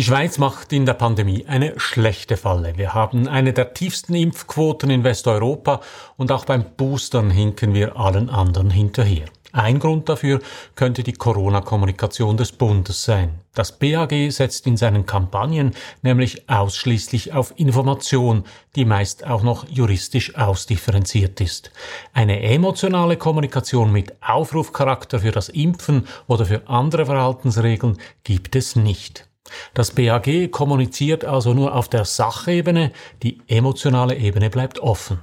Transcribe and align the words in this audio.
Die 0.00 0.04
Schweiz 0.04 0.38
macht 0.38 0.72
in 0.72 0.86
der 0.86 0.94
Pandemie 0.94 1.44
eine 1.46 1.78
schlechte 1.78 2.38
Falle. 2.38 2.78
Wir 2.78 2.94
haben 2.94 3.28
eine 3.28 3.52
der 3.52 3.74
tiefsten 3.74 4.14
Impfquoten 4.14 4.88
in 4.88 5.04
Westeuropa 5.04 5.82
und 6.16 6.32
auch 6.32 6.46
beim 6.46 6.64
Boostern 6.74 7.30
hinken 7.30 7.74
wir 7.74 7.98
allen 7.98 8.30
anderen 8.30 8.70
hinterher. 8.70 9.26
Ein 9.52 9.78
Grund 9.78 10.08
dafür 10.08 10.40
könnte 10.74 11.02
die 11.02 11.12
Corona-Kommunikation 11.12 12.38
des 12.38 12.52
Bundes 12.52 13.04
sein. 13.04 13.40
Das 13.52 13.78
BAG 13.78 14.30
setzt 14.30 14.66
in 14.66 14.78
seinen 14.78 15.04
Kampagnen 15.04 15.74
nämlich 16.00 16.48
ausschließlich 16.48 17.34
auf 17.34 17.52
Information, 17.56 18.44
die 18.76 18.86
meist 18.86 19.26
auch 19.26 19.42
noch 19.42 19.68
juristisch 19.68 20.34
ausdifferenziert 20.34 21.42
ist. 21.42 21.72
Eine 22.14 22.40
emotionale 22.40 23.18
Kommunikation 23.18 23.92
mit 23.92 24.14
Aufrufcharakter 24.22 25.18
für 25.18 25.32
das 25.32 25.50
Impfen 25.50 26.06
oder 26.26 26.46
für 26.46 26.66
andere 26.68 27.04
Verhaltensregeln 27.04 27.98
gibt 28.24 28.56
es 28.56 28.76
nicht. 28.76 29.29
Das 29.74 29.92
BAG 29.92 30.50
kommuniziert 30.50 31.24
also 31.24 31.54
nur 31.54 31.74
auf 31.74 31.88
der 31.88 32.04
Sachebene, 32.04 32.92
die 33.22 33.40
emotionale 33.48 34.16
Ebene 34.16 34.50
bleibt 34.50 34.78
offen. 34.78 35.20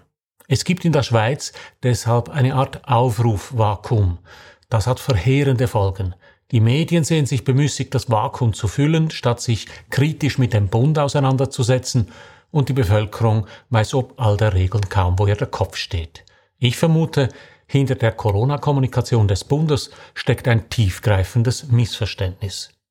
Es 0.48 0.64
gibt 0.64 0.86
in 0.86 0.94
der 0.94 1.04
Schweiz 1.04 1.54
deshalb 1.84 2.30
eine 2.30 2.56
Art 2.56 2.88
Aufrufvakuum. 2.88 4.20
Das 4.70 4.88
hat 4.88 5.00
verheerende 5.00 5.68
Folgen. 5.68 6.16
Die 6.52 6.62
Medien 6.62 7.04
sehen 7.04 7.26
sich 7.26 7.44
bemüßigt, 7.44 7.94
das 7.94 8.10
Vakuum 8.10 8.54
zu 8.54 8.70
füllen, 8.70 9.12
statt 9.12 9.42
sich 9.42 9.68
kritisch 9.90 10.38
mit 10.38 10.54
dem 10.54 10.70
Bund 10.70 10.98
auseinanderzusetzen, 10.98 12.12
und 12.50 12.70
die 12.70 12.74
Bevölkerung 12.74 13.46
weiß 13.72 13.94
ob 13.94 14.14
all 14.22 14.38
der 14.38 14.54
Regeln 14.54 14.88
kaum, 14.88 15.20
wo 15.20 15.28
ihr 15.28 15.36
der 15.36 15.48
Kopf 15.48 15.76
steht. 15.76 16.24
Ich 16.58 16.78
vermute, 16.78 17.28
hinter 17.68 17.96
der 17.96 18.14
Corona-Kommunikation 18.14 19.28
des 19.28 19.44
Bundes 19.44 19.92
steckt 20.14 20.48
ein 20.48 20.70
tiefgreifendes 20.70 21.68
Missverständnis. 21.68 22.70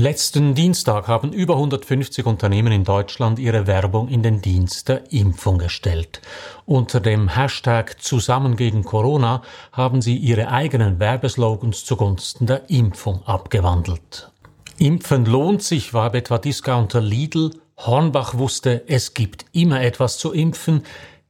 Letzten 0.00 0.54
Dienstag 0.54 1.08
haben 1.08 1.30
über 1.34 1.56
150 1.56 2.24
Unternehmen 2.24 2.72
in 2.72 2.84
Deutschland 2.84 3.38
ihre 3.38 3.66
Werbung 3.66 4.08
in 4.08 4.22
den 4.22 4.40
Dienst 4.40 4.88
der 4.88 5.12
Impfung 5.12 5.58
gestellt. 5.58 6.22
Unter 6.64 7.00
dem 7.00 7.28
Hashtag 7.28 8.00
Zusammen 8.00 8.56
gegen 8.56 8.82
Corona 8.82 9.42
haben 9.72 10.00
sie 10.00 10.16
ihre 10.16 10.48
eigenen 10.48 11.00
Werbeslogans 11.00 11.84
zugunsten 11.84 12.46
der 12.46 12.70
Impfung 12.70 13.20
abgewandelt. 13.26 14.30
Impfen 14.78 15.26
lohnt 15.26 15.62
sich, 15.62 15.92
war 15.92 16.14
etwa 16.14 16.38
Discounter 16.38 17.02
Lidl. 17.02 17.50
Hornbach 17.76 18.38
wusste, 18.38 18.84
es 18.86 19.12
gibt 19.12 19.44
immer 19.52 19.82
etwas 19.82 20.16
zu 20.16 20.32
impfen. 20.32 20.82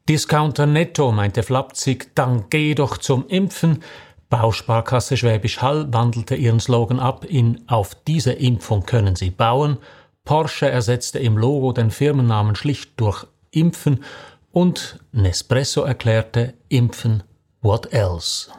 Discounter 0.08 0.66
Netto 0.66 1.10
meinte 1.10 1.42
flapsig, 1.42 2.14
dann 2.14 2.44
geh 2.50 2.76
doch 2.76 2.98
zum 2.98 3.26
Impfen. 3.26 3.82
Bausparkasse 4.30 5.16
Schwäbisch 5.16 5.60
Hall 5.60 5.92
wandelte 5.92 6.36
ihren 6.36 6.60
Slogan 6.60 7.00
ab 7.00 7.24
in 7.24 7.62
Auf 7.68 7.96
diese 8.06 8.32
Impfung 8.32 8.86
können 8.86 9.16
Sie 9.16 9.30
bauen. 9.30 9.76
Porsche 10.24 10.70
ersetzte 10.70 11.18
im 11.18 11.36
Logo 11.36 11.72
den 11.72 11.90
Firmennamen 11.90 12.54
schlicht 12.54 12.92
durch 13.00 13.26
Impfen 13.50 14.04
und 14.52 15.00
Nespresso 15.10 15.82
erklärte 15.82 16.54
Impfen 16.68 17.24
what 17.60 17.92
else. 17.92 18.52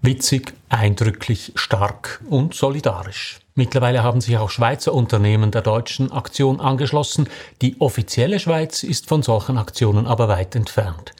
Witzig, 0.00 0.52
eindrücklich, 0.68 1.52
stark 1.54 2.20
und 2.28 2.54
solidarisch. 2.54 3.41
Mittlerweile 3.54 4.02
haben 4.02 4.22
sich 4.22 4.38
auch 4.38 4.48
Schweizer 4.48 4.94
Unternehmen 4.94 5.50
der 5.50 5.60
deutschen 5.60 6.10
Aktion 6.10 6.58
angeschlossen. 6.58 7.28
Die 7.60 7.78
offizielle 7.80 8.40
Schweiz 8.40 8.82
ist 8.82 9.08
von 9.08 9.22
solchen 9.22 9.58
Aktionen 9.58 10.06
aber 10.06 10.28
weit 10.28 10.56
entfernt. 10.56 11.12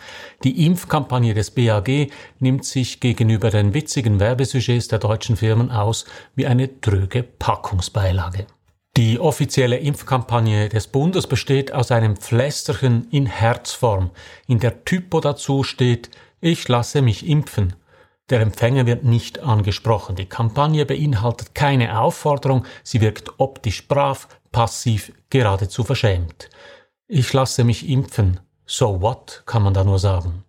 Die 0.42 0.64
Impfkampagne 0.64 1.34
des 1.34 1.50
BAG 1.50 2.10
nimmt 2.38 2.64
sich 2.64 3.00
gegenüber 3.00 3.50
den 3.50 3.74
witzigen 3.74 4.18
Werbesujets 4.18 4.88
der 4.88 4.98
deutschen 4.98 5.36
Firmen 5.36 5.70
aus 5.70 6.06
wie 6.34 6.46
eine 6.46 6.80
tröge 6.80 7.22
Packungsbeilage. 7.22 8.46
Die 8.96 9.18
offizielle 9.18 9.78
Impfkampagne 9.78 10.70
des 10.70 10.86
Bundes 10.86 11.26
besteht 11.26 11.72
aus 11.72 11.90
einem 11.90 12.16
Pflästerchen 12.16 13.08
in 13.10 13.26
Herzform, 13.26 14.10
in 14.46 14.58
der 14.58 14.84
Typo 14.84 15.20
dazu 15.20 15.64
steht 15.64 16.10
Ich 16.40 16.66
lasse 16.68 17.02
mich 17.02 17.26
impfen. 17.26 17.74
Der 18.32 18.40
Empfänger 18.40 18.86
wird 18.86 19.04
nicht 19.04 19.40
angesprochen. 19.40 20.16
Die 20.16 20.24
Kampagne 20.24 20.86
beinhaltet 20.86 21.54
keine 21.54 22.00
Aufforderung, 22.00 22.64
sie 22.82 23.02
wirkt 23.02 23.38
optisch 23.38 23.86
brav, 23.86 24.26
passiv, 24.50 25.12
geradezu 25.28 25.84
verschämt. 25.84 26.48
Ich 27.08 27.30
lasse 27.34 27.62
mich 27.62 27.86
impfen. 27.86 28.40
So 28.64 29.02
what, 29.02 29.42
kann 29.44 29.62
man 29.62 29.74
da 29.74 29.84
nur 29.84 29.98
sagen. 29.98 30.44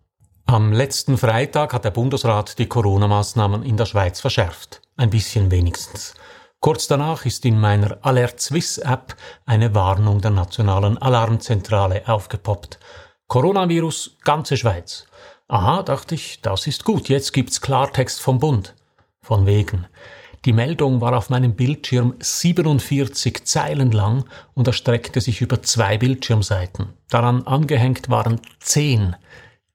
Am 0.45 0.71
letzten 0.71 1.17
Freitag 1.17 1.73
hat 1.73 1.83
der 1.83 1.91
Bundesrat 1.91 2.57
die 2.57 2.67
Corona-Maßnahmen 2.67 3.63
in 3.63 3.75
der 3.75 3.85
Schweiz 3.85 4.21
verschärft. 4.21 4.81
Ein 4.95 5.09
bisschen 5.09 5.51
wenigstens. 5.51 6.13
Kurz 6.61 6.87
danach 6.87 7.25
ist 7.25 7.43
in 7.43 7.59
meiner 7.59 7.97
Alert 8.01 8.39
Swiss 8.39 8.77
App 8.77 9.17
eine 9.45 9.75
Warnung 9.75 10.21
der 10.21 10.31
nationalen 10.31 10.97
Alarmzentrale 10.99 12.07
aufgepoppt. 12.07 12.79
Coronavirus, 13.27 14.19
ganze 14.23 14.55
Schweiz. 14.55 15.05
Aha, 15.47 15.83
dachte 15.83 16.15
ich, 16.15 16.41
das 16.41 16.67
ist 16.67 16.85
gut, 16.85 17.09
jetzt 17.09 17.33
gibt's 17.33 17.61
Klartext 17.61 18.21
vom 18.21 18.39
Bund. 18.39 18.75
Von 19.21 19.45
wegen. 19.45 19.85
Die 20.45 20.53
Meldung 20.53 20.99
war 20.99 21.17
auf 21.17 21.29
meinem 21.29 21.55
Bildschirm 21.55 22.15
47 22.19 23.45
Zeilen 23.45 23.91
lang 23.91 24.25
und 24.53 24.67
erstreckte 24.67 25.21
sich 25.21 25.41
über 25.41 25.61
zwei 25.61 25.97
Bildschirmseiten. 25.97 26.89
Daran 27.09 27.47
angehängt 27.47 28.09
waren 28.09 28.41
zehn, 28.59 29.15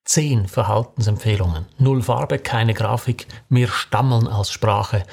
zehn 0.05 0.47
Verhaltensempfehlungen. 0.47 1.65
Null 1.79 2.03
Farbe, 2.03 2.39
keine 2.39 2.75
Grafik, 2.75 3.27
mehr 3.49 3.69
Stammeln 3.69 4.27
als 4.27 4.50
Sprache 4.50 5.05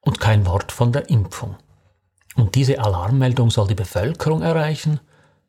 und 0.00 0.20
kein 0.20 0.46
Wort 0.46 0.72
von 0.72 0.92
der 0.92 1.10
Impfung. 1.10 1.56
Und 2.34 2.54
diese 2.54 2.78
Alarmmeldung 2.78 3.50
soll 3.50 3.68
die 3.68 3.74
Bevölkerung 3.74 4.42
erreichen? 4.42 5.00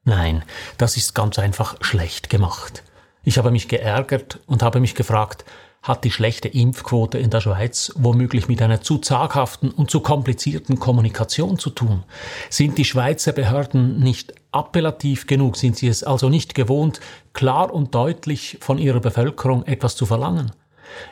Nein, 0.03 0.43
das 0.77 0.97
ist 0.97 1.15
ganz 1.15 1.39
einfach 1.39 1.77
schlecht 1.81 2.29
gemacht. 2.29 2.83
Ich 3.25 3.39
habe 3.39 3.49
mich 3.49 3.67
geärgert 3.67 4.39
und 4.45 4.61
habe 4.61 4.79
mich 4.79 4.93
gefragt, 4.93 5.43
hat 5.81 6.03
die 6.03 6.11
schlechte 6.11 6.47
Impfquote 6.47 7.17
in 7.17 7.31
der 7.31 7.41
Schweiz 7.41 7.91
womöglich 7.95 8.47
mit 8.47 8.61
einer 8.61 8.81
zu 8.81 8.99
zaghaften 8.99 9.71
und 9.71 9.89
zu 9.89 9.99
komplizierten 9.99 10.79
Kommunikation 10.79 11.57
zu 11.57 11.71
tun? 11.71 12.03
Sind 12.49 12.77
die 12.77 12.85
Schweizer 12.85 13.33
Behörden 13.33 13.99
nicht 13.99 14.33
appellativ 14.51 15.25
genug? 15.25 15.57
Sind 15.57 15.75
sie 15.75 15.87
es 15.87 16.03
also 16.03 16.29
nicht 16.29 16.53
gewohnt, 16.53 17.01
klar 17.33 17.73
und 17.73 17.93
deutlich 17.95 18.57
von 18.61 18.77
ihrer 18.77 18.99
Bevölkerung 18.99 19.63
etwas 19.65 19.95
zu 19.95 20.05
verlangen? 20.05 20.51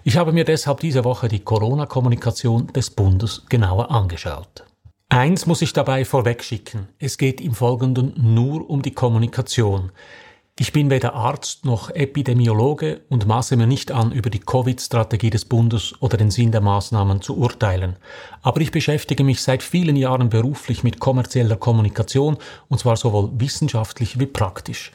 Ich 0.03 0.17
habe 0.17 0.33
mir 0.33 0.45
deshalb 0.45 0.79
diese 0.79 1.03
Woche 1.03 1.27
die 1.27 1.39
Corona-Kommunikation 1.39 2.67
des 2.73 2.91
Bundes 2.91 3.43
genauer 3.49 3.89
angeschaut. 3.89 4.65
Eins 5.09 5.45
muss 5.45 5.61
ich 5.61 5.73
dabei 5.73 6.05
vorwegschicken. 6.05 6.87
Es 6.97 7.17
geht 7.17 7.41
im 7.41 7.53
Folgenden 7.53 8.13
nur 8.17 8.67
um 8.69 8.81
die 8.81 8.93
Kommunikation. 8.93 9.91
Ich 10.59 10.71
bin 10.71 10.91
weder 10.91 11.15
Arzt 11.15 11.65
noch 11.65 11.89
Epidemiologe 11.89 13.01
und 13.09 13.25
maße 13.25 13.57
mir 13.57 13.65
nicht 13.65 13.91
an, 13.91 14.11
über 14.11 14.29
die 14.29 14.39
Covid-Strategie 14.39 15.31
des 15.31 15.45
Bundes 15.45 15.95
oder 15.99 16.15
den 16.15 16.29
Sinn 16.29 16.51
der 16.51 16.61
Maßnahmen 16.61 17.23
zu 17.23 17.35
urteilen. 17.39 17.95
Aber 18.43 18.61
ich 18.61 18.69
beschäftige 18.69 19.23
mich 19.23 19.41
seit 19.41 19.63
vielen 19.63 19.95
Jahren 19.95 20.29
beruflich 20.29 20.83
mit 20.83 20.99
kommerzieller 20.99 21.55
Kommunikation, 21.55 22.37
und 22.69 22.77
zwar 22.77 22.97
sowohl 22.97 23.31
wissenschaftlich 23.33 24.19
wie 24.19 24.27
praktisch. 24.27 24.91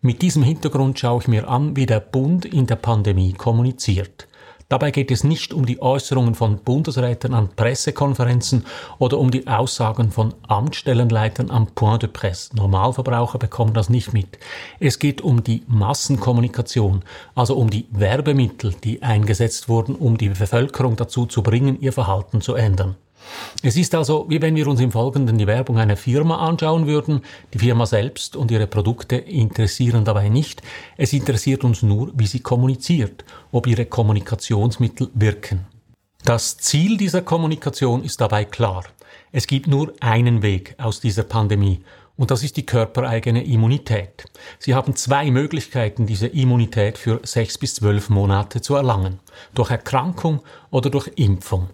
Mit 0.00 0.22
diesem 0.22 0.44
Hintergrund 0.44 1.00
schaue 1.00 1.22
ich 1.22 1.26
mir 1.28 1.48
an, 1.48 1.74
wie 1.74 1.86
der 1.86 1.98
Bund 1.98 2.44
in 2.44 2.68
der 2.68 2.76
Pandemie 2.76 3.32
kommuniziert. 3.32 4.28
Dabei 4.70 4.92
geht 4.92 5.10
es 5.10 5.24
nicht 5.24 5.52
um 5.52 5.66
die 5.66 5.82
Äußerungen 5.82 6.36
von 6.36 6.58
Bundesräten 6.58 7.34
an 7.34 7.48
Pressekonferenzen 7.48 8.64
oder 8.98 9.18
um 9.18 9.32
die 9.32 9.48
Aussagen 9.48 10.12
von 10.12 10.32
Amtsstellenleitern 10.46 11.50
am 11.50 11.66
Point 11.66 12.04
de 12.04 12.08
Presse. 12.08 12.54
Normalverbraucher 12.54 13.38
bekommen 13.38 13.74
das 13.74 13.90
nicht 13.90 14.12
mit. 14.12 14.38
Es 14.78 15.00
geht 15.00 15.22
um 15.22 15.42
die 15.42 15.64
Massenkommunikation, 15.66 17.02
also 17.34 17.56
um 17.56 17.68
die 17.68 17.88
Werbemittel, 17.90 18.72
die 18.84 19.02
eingesetzt 19.02 19.68
wurden, 19.68 19.96
um 19.96 20.16
die 20.16 20.28
Bevölkerung 20.28 20.94
dazu 20.94 21.26
zu 21.26 21.42
bringen, 21.42 21.80
ihr 21.80 21.92
Verhalten 21.92 22.40
zu 22.40 22.54
ändern. 22.54 22.94
Es 23.62 23.76
ist 23.76 23.94
also, 23.94 24.26
wie 24.28 24.40
wenn 24.40 24.56
wir 24.56 24.66
uns 24.66 24.80
im 24.80 24.90
Folgenden 24.92 25.38
die 25.38 25.46
Werbung 25.46 25.78
einer 25.78 25.96
Firma 25.96 26.38
anschauen 26.38 26.86
würden. 26.86 27.22
Die 27.52 27.58
Firma 27.58 27.86
selbst 27.86 28.36
und 28.36 28.50
ihre 28.50 28.66
Produkte 28.66 29.16
interessieren 29.16 30.04
dabei 30.04 30.28
nicht. 30.28 30.62
Es 30.96 31.12
interessiert 31.12 31.64
uns 31.64 31.82
nur, 31.82 32.12
wie 32.14 32.26
sie 32.26 32.40
kommuniziert, 32.40 33.24
ob 33.52 33.66
ihre 33.66 33.86
Kommunikationsmittel 33.86 35.10
wirken. 35.14 35.66
Das 36.24 36.58
Ziel 36.58 36.96
dieser 36.96 37.22
Kommunikation 37.22 38.04
ist 38.04 38.20
dabei 38.20 38.44
klar. 38.44 38.84
Es 39.32 39.46
gibt 39.46 39.68
nur 39.68 39.94
einen 40.00 40.42
Weg 40.42 40.74
aus 40.78 41.00
dieser 41.00 41.22
Pandemie 41.22 41.80
Und 42.20 42.30
das 42.30 42.42
ist 42.42 42.58
die 42.58 42.66
körpereigene 42.66 43.42
Immunität. 43.44 44.26
Sie 44.58 44.74
haben 44.74 44.94
zwei 44.94 45.30
Möglichkeiten, 45.30 46.04
diese 46.04 46.26
Immunität 46.26 46.98
für 46.98 47.18
sechs 47.22 47.56
bis 47.56 47.76
zwölf 47.76 48.10
Monate 48.10 48.60
zu 48.60 48.74
erlangen. 48.74 49.20
Durch 49.54 49.70
Erkrankung 49.70 50.42
oder 50.70 50.90
durch 50.90 51.10
Impfung. 51.16 51.70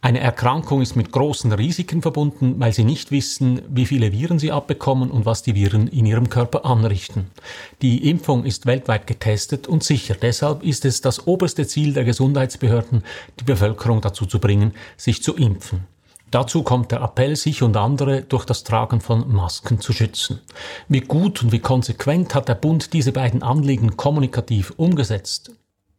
Eine 0.00 0.20
Erkrankung 0.20 0.80
ist 0.80 0.96
mit 0.96 1.12
großen 1.12 1.52
Risiken 1.52 2.00
verbunden, 2.00 2.54
weil 2.56 2.72
Sie 2.72 2.84
nicht 2.84 3.10
wissen, 3.10 3.60
wie 3.68 3.84
viele 3.84 4.10
Viren 4.10 4.38
Sie 4.38 4.52
abbekommen 4.52 5.10
und 5.10 5.26
was 5.26 5.42
die 5.42 5.54
Viren 5.54 5.86
in 5.86 6.06
Ihrem 6.06 6.30
Körper 6.30 6.64
anrichten. 6.64 7.30
Die 7.82 8.08
Impfung 8.08 8.46
ist 8.46 8.64
weltweit 8.64 9.06
getestet 9.06 9.68
und 9.68 9.84
sicher. 9.84 10.14
Deshalb 10.14 10.62
ist 10.62 10.86
es 10.86 11.02
das 11.02 11.26
oberste 11.26 11.66
Ziel 11.66 11.92
der 11.92 12.04
Gesundheitsbehörden, 12.04 13.04
die 13.38 13.44
Bevölkerung 13.44 14.00
dazu 14.00 14.24
zu 14.24 14.38
bringen, 14.38 14.72
sich 14.96 15.22
zu 15.22 15.36
impfen. 15.36 15.84
Dazu 16.30 16.62
kommt 16.62 16.92
der 16.92 17.02
Appell, 17.02 17.34
sich 17.34 17.62
und 17.62 17.76
andere 17.76 18.22
durch 18.22 18.44
das 18.44 18.62
Tragen 18.62 19.00
von 19.00 19.32
Masken 19.32 19.80
zu 19.80 19.92
schützen. 19.92 20.40
Wie 20.88 21.00
gut 21.00 21.42
und 21.42 21.50
wie 21.50 21.58
konsequent 21.58 22.34
hat 22.34 22.48
der 22.48 22.54
Bund 22.54 22.92
diese 22.92 23.10
beiden 23.10 23.42
Anliegen 23.42 23.96
kommunikativ 23.96 24.72
umgesetzt? 24.76 25.50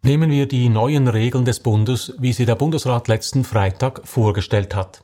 Nehmen 0.03 0.31
wir 0.31 0.47
die 0.47 0.69
neuen 0.69 1.07
Regeln 1.07 1.45
des 1.45 1.59
Bundes, 1.59 2.13
wie 2.17 2.33
sie 2.33 2.45
der 2.45 2.55
Bundesrat 2.55 3.07
letzten 3.07 3.43
Freitag 3.43 4.01
vorgestellt 4.07 4.73
hat. 4.73 5.01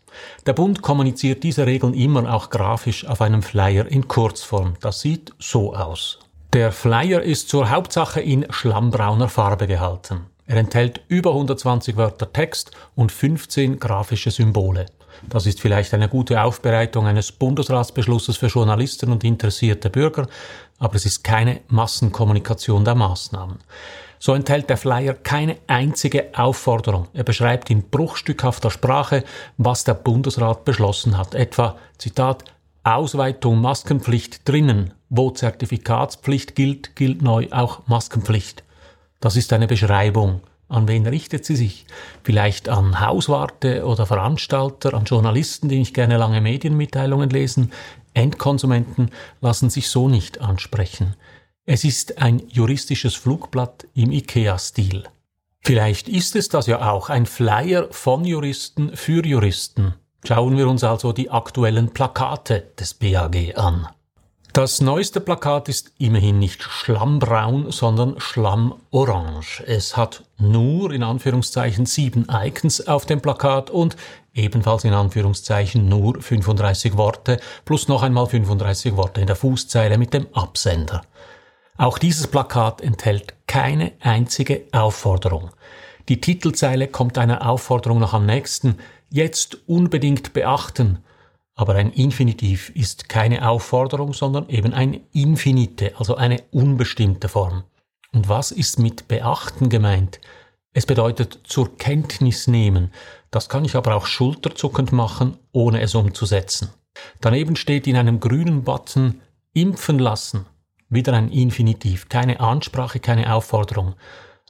Der 0.47 0.53
Bund 0.53 0.81
kommuniziert 0.81 1.43
diese 1.43 1.67
Regeln 1.67 1.93
immer 1.93 2.33
auch 2.33 2.49
grafisch 2.49 3.05
auf 3.05 3.21
einem 3.21 3.43
Flyer 3.43 3.85
in 3.85 4.07
Kurzform. 4.07 4.73
Das 4.79 5.01
sieht 5.01 5.33
so 5.37 5.75
aus. 5.75 6.19
Der 6.53 6.71
Flyer 6.71 7.21
ist 7.21 7.49
zur 7.49 7.69
Hauptsache 7.69 8.21
in 8.21 8.47
schlammbrauner 8.49 9.27
Farbe 9.27 9.67
gehalten. 9.67 10.21
Er 10.47 10.55
enthält 10.55 11.01
über 11.09 11.31
120 11.31 11.97
Wörter 11.97 12.31
Text 12.31 12.71
und 12.95 13.11
15 13.11 13.79
grafische 13.79 14.31
Symbole. 14.31 14.87
Das 15.29 15.45
ist 15.45 15.59
vielleicht 15.59 15.93
eine 15.93 16.09
gute 16.09 16.41
Aufbereitung 16.41 17.07
eines 17.07 17.31
Bundesratsbeschlusses 17.31 18.37
für 18.37 18.47
Journalisten 18.47 19.11
und 19.11 19.23
interessierte 19.23 19.89
Bürger, 19.89 20.27
aber 20.79 20.95
es 20.95 21.05
ist 21.05 21.23
keine 21.23 21.61
Massenkommunikation 21.67 22.85
der 22.85 22.95
Maßnahmen. 22.95 23.57
So 24.19 24.33
enthält 24.33 24.69
der 24.69 24.77
Flyer 24.77 25.13
keine 25.13 25.57
einzige 25.67 26.29
Aufforderung. 26.37 27.07
Er 27.13 27.23
beschreibt 27.23 27.69
in 27.69 27.83
bruchstückhafter 27.83 28.71
Sprache, 28.71 29.23
was 29.57 29.83
der 29.83 29.93
Bundesrat 29.93 30.65
beschlossen 30.65 31.17
hat. 31.17 31.35
Etwa, 31.35 31.77
Zitat, 31.97 32.43
Ausweitung 32.83 33.61
Maskenpflicht 33.61 34.47
drinnen. 34.47 34.93
Wo 35.09 35.29
Zertifikatspflicht 35.31 36.55
gilt, 36.55 36.95
gilt 36.95 37.21
neu 37.21 37.47
auch 37.51 37.87
Maskenpflicht. 37.87 38.63
Das 39.19 39.35
ist 39.35 39.53
eine 39.53 39.67
Beschreibung. 39.67 40.41
An 40.69 40.87
wen 40.87 41.07
richtet 41.07 41.45
sie 41.45 41.55
sich? 41.55 41.85
Vielleicht 42.23 42.67
an 42.67 42.99
Hauswarte 42.99 43.85
oder 43.85 44.05
Veranstalter, 44.05 44.93
an 44.93 45.05
Journalisten, 45.05 45.69
die 45.69 45.79
nicht 45.79 45.93
gerne 45.93 46.17
lange 46.17 46.41
Medienmitteilungen 46.41 47.29
lesen? 47.29 47.71
Endkonsumenten 48.13 49.11
lassen 49.39 49.69
sich 49.69 49.89
so 49.89 50.09
nicht 50.09 50.41
ansprechen. 50.41 51.15
Es 51.65 51.83
ist 51.83 52.17
ein 52.17 52.41
juristisches 52.49 53.15
Flugblatt 53.15 53.87
im 53.93 54.11
IKEA-Stil. 54.11 55.03
Vielleicht 55.61 56.09
ist 56.09 56.35
es 56.35 56.49
das 56.49 56.67
ja 56.67 56.89
auch, 56.89 57.09
ein 57.09 57.25
Flyer 57.25 57.87
von 57.91 58.25
Juristen 58.25 58.95
für 58.95 59.25
Juristen. 59.25 59.93
Schauen 60.25 60.57
wir 60.57 60.67
uns 60.67 60.83
also 60.83 61.13
die 61.13 61.29
aktuellen 61.29 61.93
Plakate 61.93 62.71
des 62.79 62.93
BAG 62.93 63.55
an. 63.55 63.87
Das 64.57 64.81
neueste 64.81 65.21
Plakat 65.21 65.69
ist 65.69 65.91
immerhin 65.99 66.39
nicht 66.39 66.63
schlammbraun, 66.63 67.71
sondern 67.71 68.19
schlammorange. 68.19 69.63
Es 69.67 69.95
hat 69.95 70.23
nur 70.39 70.91
in 70.91 71.03
Anführungszeichen 71.03 71.85
sieben 71.85 72.25
Icons 72.27 72.87
auf 72.87 73.05
dem 73.05 73.21
Plakat 73.21 73.69
und 73.69 73.95
ebenfalls 74.33 74.83
in 74.83 74.93
Anführungszeichen 74.93 75.87
nur 75.87 76.19
35 76.19 76.97
Worte 76.97 77.39
plus 77.65 77.87
noch 77.87 78.01
einmal 78.01 78.25
35 78.25 78.95
Worte 78.95 79.21
in 79.21 79.27
der 79.27 79.35
Fußzeile 79.35 79.99
mit 79.99 80.15
dem 80.15 80.25
Absender. 80.33 81.03
Auch 81.77 81.99
dieses 81.99 82.25
Plakat 82.25 82.81
enthält 82.81 83.35
keine 83.45 83.91
einzige 83.99 84.63
Aufforderung. 84.71 85.51
Die 86.09 86.19
Titelzeile 86.19 86.87
kommt 86.87 87.19
einer 87.19 87.47
Aufforderung 87.47 87.99
noch 87.99 88.15
am 88.15 88.25
nächsten. 88.25 88.79
Jetzt 89.11 89.59
unbedingt 89.67 90.33
beachten. 90.33 91.03
Aber 91.57 91.73
ein 91.73 91.91
Infinitiv 91.91 92.69
ist 92.69 93.09
keine 93.09 93.49
Aufforderung, 93.49 94.13
sondern 94.13 94.47
eben 94.47 94.73
ein 94.73 95.01
Infinite, 95.11 95.93
also 95.97 96.15
eine 96.15 96.43
unbestimmte 96.51 97.29
Form. 97.29 97.63
Und 98.13 98.29
was 98.29 98.51
ist 98.51 98.77
mit 98.77 99.07
beachten 99.07 99.67
gemeint? 99.67 100.21
Es 100.71 100.85
bedeutet 100.85 101.39
zur 101.43 101.75
Kenntnis 101.79 102.45
nehmen. 102.45 102.93
Das 103.31 103.49
kann 103.49 103.65
ich 103.65 103.75
aber 103.75 103.95
auch 103.95 104.05
schulterzuckend 104.05 104.91
machen, 104.91 105.39
ohne 105.51 105.81
es 105.81 105.95
umzusetzen. 105.95 106.69
Daneben 107.21 107.55
steht 107.55 107.87
in 107.87 107.97
einem 107.97 108.19
grünen 108.19 108.63
Button 108.63 109.21
impfen 109.53 109.97
lassen. 109.97 110.45
Wieder 110.89 111.13
ein 111.13 111.29
Infinitiv, 111.29 112.07
keine 112.07 112.39
Ansprache, 112.39 112.99
keine 112.99 113.33
Aufforderung. 113.33 113.95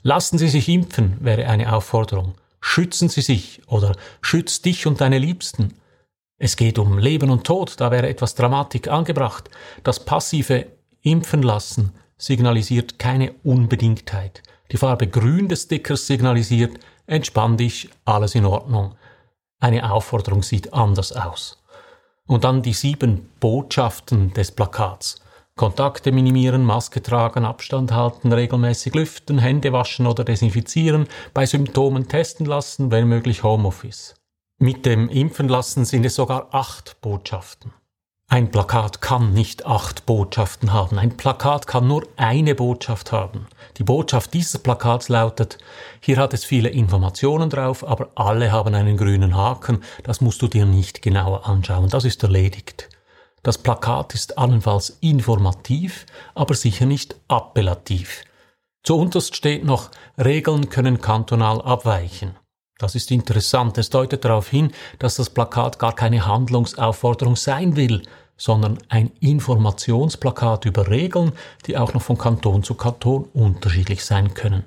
Lassen 0.04 0.38
Sie 0.38 0.50
sich 0.50 0.68
impfen 0.68 1.18
wäre 1.22 1.48
eine 1.48 1.74
Aufforderung. 1.74 2.36
Schützen 2.60 3.08
Sie 3.08 3.22
sich 3.22 3.62
oder 3.68 3.96
schütz 4.22 4.62
dich 4.62 4.86
und 4.88 5.00
deine 5.00 5.20
Liebsten. 5.20 5.74
Es 6.40 6.56
geht 6.56 6.78
um 6.78 7.00
Leben 7.00 7.32
und 7.32 7.46
Tod, 7.46 7.80
da 7.80 7.90
wäre 7.90 8.08
etwas 8.08 8.36
Dramatik 8.36 8.88
angebracht. 8.90 9.50
Das 9.84 10.06
passive 10.06 10.68
Impfen 11.02 11.42
lassen 11.42 11.94
signalisiert 12.18 13.00
keine 13.00 13.34
Unbedingtheit. 13.44 14.44
Die 14.72 14.78
Farbe 14.78 15.08
grün 15.08 15.48
des 15.48 15.64
Stickers 15.64 16.06
signalisiert, 16.06 16.80
entspann 17.08 17.58
dich, 17.58 17.90
alles 18.06 18.36
in 18.36 18.46
Ordnung. 18.46 18.96
Eine 19.60 19.92
Aufforderung 19.92 20.44
sieht 20.44 20.74
anders 20.74 21.12
aus. 21.12 21.64
Und 22.28 22.44
dann 22.44 22.62
die 22.62 22.74
sieben 22.74 23.30
Botschaften 23.40 24.34
des 24.34 24.52
Plakats. 24.52 25.22
Kontakte 25.56 26.12
minimieren, 26.12 26.64
Maske 26.64 27.02
tragen, 27.02 27.46
Abstand 27.46 27.92
halten, 27.92 28.32
regelmäßig 28.32 28.94
lüften, 28.94 29.40
Hände 29.40 29.74
waschen 29.74 30.06
oder 30.06 30.24
desinfizieren, 30.24 31.08
bei 31.34 31.48
Symptomen 31.48 32.08
testen 32.08 32.46
lassen, 32.46 32.92
wenn 32.92 33.08
möglich 33.08 33.42
Homeoffice. 33.42 34.17
Mit 34.60 34.88
dem 34.88 35.08
Impfen 35.10 35.48
lassen 35.48 35.86
sind 35.86 36.04
es 36.04 36.16
sogar 36.16 36.48
acht 36.52 37.00
Botschaften. 37.02 37.74
Ein 38.28 38.50
Plakat 38.50 39.02
kann 39.02 39.32
nicht 39.32 39.68
acht 39.68 40.08
Botschaften 40.08 40.74
haben. 40.74 40.98
Ein 40.98 41.16
Plakat 41.16 41.68
kann 41.68 41.88
nur 41.88 42.08
eine 42.16 42.56
Botschaft 42.56 43.12
haben. 43.12 43.46
Die 43.78 43.84
Botschaft 43.84 44.34
dieses 44.34 44.58
Plakats 44.58 45.10
lautet, 45.10 45.60
hier 46.00 46.18
hat 46.18 46.34
es 46.34 46.44
viele 46.44 46.70
Informationen 46.70 47.52
drauf, 47.52 47.88
aber 47.88 48.10
alle 48.16 48.52
haben 48.52 48.74
einen 48.74 48.98
grünen 48.98 49.38
Haken. 49.38 49.84
Das 50.02 50.22
musst 50.22 50.42
du 50.42 50.48
dir 50.48 50.66
nicht 50.66 51.04
genauer 51.04 51.48
anschauen. 51.48 51.90
Das 51.90 52.04
ist 52.04 52.24
erledigt. 52.24 52.90
Das 53.44 53.60
Plakat 53.60 54.16
ist 54.16 54.40
allenfalls 54.40 54.98
informativ, 55.02 56.08
aber 56.34 56.56
sicher 56.56 56.88
nicht 56.88 57.16
appellativ. 57.28 58.24
Zuunterst 58.82 59.36
steht 59.36 59.64
noch, 59.64 59.92
Regeln 60.18 60.70
können 60.70 61.00
kantonal 61.00 61.62
abweichen. 61.62 62.36
Das 62.78 62.96
ist 62.96 63.12
interessant. 63.12 63.78
Es 63.78 63.90
deutet 63.90 64.24
darauf 64.24 64.50
hin, 64.50 64.72
dass 65.00 65.16
das 65.16 65.30
Plakat 65.30 65.80
gar 65.80 65.96
keine 65.96 66.26
Handlungsaufforderung 66.26 67.36
sein 67.36 67.76
will, 67.76 68.04
sondern 68.38 68.78
ein 68.90 69.12
Informationsplakat 69.20 70.66
über 70.66 70.88
Regeln, 70.88 71.32
die 71.66 71.78
auch 71.78 71.94
noch 71.94 72.04
von 72.04 72.18
Kanton 72.18 72.64
zu 72.64 72.76
Kanton 72.76 73.28
unterschiedlich 73.34 74.06
sein 74.06 74.34
können. 74.36 74.64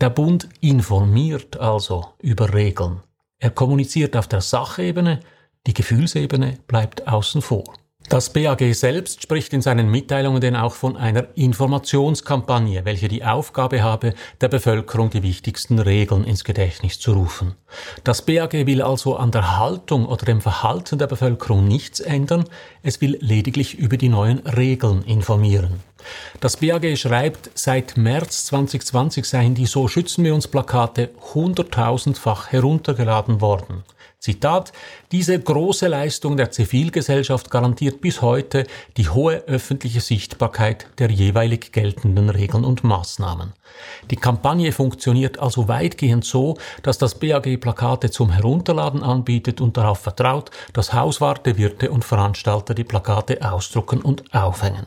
Der 0.00 0.10
Bund 0.10 0.48
informiert 0.60 1.58
also 1.58 2.06
über 2.20 2.54
Regeln. 2.54 3.00
Er 3.38 3.50
kommuniziert 3.50 4.16
auf 4.16 4.28
der 4.28 4.40
Sachebene, 4.40 5.20
die 5.66 5.74
Gefühlsebene 5.74 6.58
bleibt 6.66 7.06
außen 7.06 7.42
vor. 7.42 7.64
Das 8.12 8.28
BAG 8.28 8.74
selbst 8.74 9.22
spricht 9.22 9.54
in 9.54 9.62
seinen 9.62 9.90
Mitteilungen 9.90 10.42
denn 10.42 10.54
auch 10.54 10.74
von 10.74 10.98
einer 10.98 11.28
Informationskampagne, 11.34 12.84
welche 12.84 13.08
die 13.08 13.24
Aufgabe 13.24 13.82
habe, 13.82 14.12
der 14.42 14.48
Bevölkerung 14.48 15.08
die 15.08 15.22
wichtigsten 15.22 15.78
Regeln 15.78 16.24
ins 16.24 16.44
Gedächtnis 16.44 17.00
zu 17.00 17.14
rufen. 17.14 17.54
Das 18.04 18.20
BAG 18.20 18.52
will 18.52 18.82
also 18.82 19.16
an 19.16 19.30
der 19.30 19.58
Haltung 19.58 20.04
oder 20.04 20.26
dem 20.26 20.42
Verhalten 20.42 20.98
der 20.98 21.06
Bevölkerung 21.06 21.66
nichts 21.66 22.00
ändern, 22.00 22.44
es 22.82 23.00
will 23.00 23.16
lediglich 23.22 23.78
über 23.78 23.96
die 23.96 24.10
neuen 24.10 24.40
Regeln 24.40 25.02
informieren. 25.04 25.80
Das 26.38 26.58
BAG 26.58 26.98
schreibt, 26.98 27.48
seit 27.54 27.96
März 27.96 28.44
2020 28.44 29.24
seien 29.24 29.54
die 29.54 29.64
So 29.64 29.88
schützen 29.88 30.22
wir 30.22 30.34
uns 30.34 30.48
Plakate 30.48 31.08
hunderttausendfach 31.32 32.52
heruntergeladen 32.52 33.40
worden. 33.40 33.84
Zitat, 34.22 34.72
diese 35.10 35.36
große 35.36 35.88
Leistung 35.88 36.36
der 36.36 36.52
Zivilgesellschaft 36.52 37.50
garantiert 37.50 38.00
bis 38.00 38.22
heute 38.22 38.68
die 38.96 39.08
hohe 39.08 39.38
öffentliche 39.48 40.00
Sichtbarkeit 40.00 40.86
der 41.00 41.10
jeweilig 41.10 41.72
geltenden 41.72 42.30
Regeln 42.30 42.64
und 42.64 42.84
Maßnahmen. 42.84 43.52
Die 44.12 44.16
Kampagne 44.16 44.70
funktioniert 44.70 45.40
also 45.40 45.66
weitgehend 45.66 46.24
so, 46.24 46.56
dass 46.84 46.98
das 46.98 47.16
BAG 47.16 47.60
Plakate 47.60 48.12
zum 48.12 48.30
Herunterladen 48.30 49.02
anbietet 49.02 49.60
und 49.60 49.76
darauf 49.76 49.98
vertraut, 49.98 50.52
dass 50.72 50.92
Hauswarte, 50.92 51.58
Wirte 51.58 51.90
und 51.90 52.04
Veranstalter 52.04 52.74
die 52.74 52.84
Plakate 52.84 53.42
ausdrucken 53.42 54.02
und 54.02 54.32
aufhängen. 54.32 54.86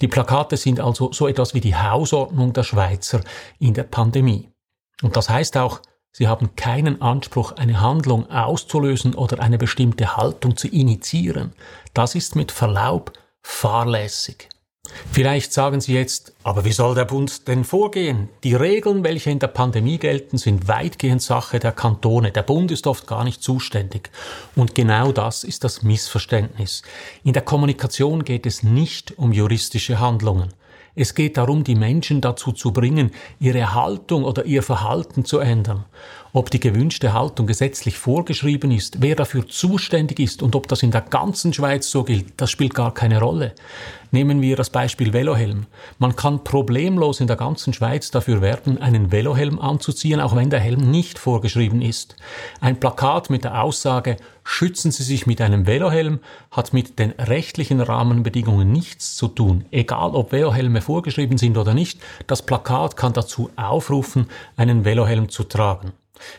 Die 0.00 0.08
Plakate 0.08 0.56
sind 0.56 0.80
also 0.80 1.12
so 1.12 1.28
etwas 1.28 1.52
wie 1.52 1.60
die 1.60 1.76
Hausordnung 1.76 2.54
der 2.54 2.62
Schweizer 2.62 3.20
in 3.58 3.74
der 3.74 3.84
Pandemie. 3.84 4.48
Und 5.02 5.14
das 5.14 5.28
heißt 5.28 5.58
auch, 5.58 5.82
Sie 6.14 6.28
haben 6.28 6.54
keinen 6.56 7.00
Anspruch, 7.00 7.52
eine 7.52 7.80
Handlung 7.80 8.30
auszulösen 8.30 9.14
oder 9.14 9.40
eine 9.40 9.56
bestimmte 9.56 10.16
Haltung 10.16 10.58
zu 10.58 10.68
initiieren. 10.68 11.52
Das 11.94 12.14
ist 12.14 12.36
mit 12.36 12.52
Verlaub 12.52 13.12
Fahrlässig. 13.40 14.50
Vielleicht 15.10 15.52
sagen 15.52 15.80
Sie 15.80 15.94
jetzt, 15.94 16.34
aber 16.42 16.64
wie 16.66 16.72
soll 16.72 16.94
der 16.94 17.06
Bund 17.06 17.48
denn 17.48 17.64
vorgehen? 17.64 18.28
Die 18.44 18.54
Regeln, 18.54 19.04
welche 19.04 19.30
in 19.30 19.38
der 19.38 19.46
Pandemie 19.46 19.98
gelten, 19.98 20.36
sind 20.36 20.68
weitgehend 20.68 21.22
Sache 21.22 21.58
der 21.58 21.72
Kantone. 21.72 22.30
Der 22.30 22.42
Bund 22.42 22.70
ist 22.70 22.86
oft 22.86 23.06
gar 23.06 23.24
nicht 23.24 23.42
zuständig. 23.42 24.10
Und 24.54 24.74
genau 24.74 25.12
das 25.12 25.44
ist 25.44 25.64
das 25.64 25.82
Missverständnis. 25.82 26.82
In 27.24 27.32
der 27.32 27.42
Kommunikation 27.42 28.24
geht 28.24 28.44
es 28.44 28.62
nicht 28.62 29.16
um 29.18 29.32
juristische 29.32 29.98
Handlungen. 29.98 30.52
Es 30.94 31.14
geht 31.14 31.38
darum, 31.38 31.64
die 31.64 31.74
Menschen 31.74 32.20
dazu 32.20 32.52
zu 32.52 32.72
bringen, 32.72 33.12
ihre 33.38 33.74
Haltung 33.74 34.24
oder 34.24 34.44
ihr 34.44 34.62
Verhalten 34.62 35.24
zu 35.24 35.38
ändern. 35.38 35.86
Ob 36.34 36.50
die 36.50 36.60
gewünschte 36.60 37.12
Haltung 37.12 37.46
gesetzlich 37.46 37.98
vorgeschrieben 37.98 38.70
ist, 38.70 39.02
wer 39.02 39.16
dafür 39.16 39.46
zuständig 39.46 40.18
ist 40.18 40.42
und 40.42 40.56
ob 40.56 40.66
das 40.66 40.82
in 40.82 40.90
der 40.90 41.02
ganzen 41.02 41.52
Schweiz 41.52 41.90
so 41.90 42.04
gilt, 42.04 42.32
das 42.38 42.50
spielt 42.50 42.74
gar 42.74 42.94
keine 42.94 43.20
Rolle. 43.20 43.52
Nehmen 44.12 44.40
wir 44.40 44.56
das 44.56 44.70
Beispiel 44.70 45.12
Velohelm. 45.12 45.66
Man 45.98 46.16
kann 46.16 46.42
problemlos 46.42 47.20
in 47.20 47.26
der 47.26 47.36
ganzen 47.36 47.74
Schweiz 47.74 48.10
dafür 48.10 48.40
werben, 48.40 48.80
einen 48.80 49.12
Velohelm 49.12 49.58
anzuziehen, 49.58 50.20
auch 50.20 50.34
wenn 50.34 50.48
der 50.48 50.60
Helm 50.60 50.90
nicht 50.90 51.18
vorgeschrieben 51.18 51.82
ist. 51.82 52.16
Ein 52.62 52.80
Plakat 52.80 53.28
mit 53.28 53.44
der 53.44 53.62
Aussage 53.62 54.16
Schützen 54.44 54.90
Sie 54.90 55.04
sich 55.04 55.26
mit 55.26 55.40
einem 55.40 55.66
Velohelm 55.66 56.18
hat 56.50 56.72
mit 56.72 56.98
den 56.98 57.12
rechtlichen 57.12 57.80
Rahmenbedingungen 57.80 58.72
nichts 58.72 59.16
zu 59.16 59.28
tun. 59.28 59.66
Egal 59.70 60.14
ob 60.14 60.32
Velohelme 60.32 60.80
vorgeschrieben 60.80 61.38
sind 61.38 61.56
oder 61.56 61.74
nicht, 61.74 62.00
das 62.26 62.42
Plakat 62.42 62.96
kann 62.96 63.12
dazu 63.12 63.50
aufrufen, 63.54 64.26
einen 64.56 64.84
Velohelm 64.84 65.28
zu 65.28 65.44
tragen. 65.44 65.92